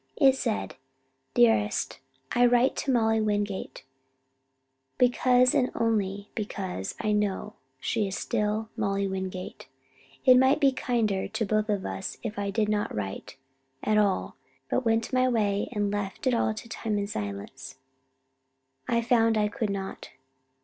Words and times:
It 0.17 0.35
said: 0.35 0.77
DEAREST: 1.35 1.99
I 2.31 2.47
write 2.47 2.75
to 2.77 2.91
Molly 2.91 3.21
Wingate, 3.21 3.83
because 4.97 5.53
and 5.53 5.69
only 5.75 6.31
because 6.33 6.95
I 6.99 7.11
know 7.11 7.53
she 7.79 8.09
still 8.09 8.61
is 8.71 8.77
Molly 8.79 9.07
Wingate. 9.07 9.67
It 10.25 10.39
might 10.39 10.59
be 10.59 10.71
kinder 10.71 11.27
to 11.27 11.55
us 11.55 11.65
both 11.67 12.17
if 12.23 12.39
I 12.39 12.49
did 12.49 12.67
not 12.67 12.95
write 12.95 13.35
at 13.83 13.99
all 13.99 14.35
but 14.71 14.85
went 14.85 15.13
my 15.13 15.27
way 15.27 15.69
and 15.71 15.91
left 15.91 16.25
it 16.25 16.33
all 16.33 16.51
to 16.55 16.67
time 16.67 16.97
and 16.97 17.07
silence. 17.07 17.77
I 18.87 19.03
found 19.03 19.37
I 19.37 19.49
could 19.49 19.69
not. 19.69 20.09